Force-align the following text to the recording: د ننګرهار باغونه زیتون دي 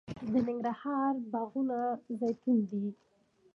د 0.31 0.33
ننګرهار 0.47 1.13
باغونه 1.31 1.79
زیتون 2.17 2.57
دي 2.69 2.85